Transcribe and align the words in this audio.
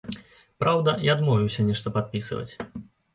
Праўда, 0.61 0.95
я 1.07 1.11
адмовіўся 1.17 1.65
нешта 1.67 1.93
падпісваць. 1.99 2.53